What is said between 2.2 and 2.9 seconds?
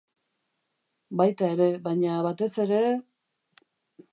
batez ere...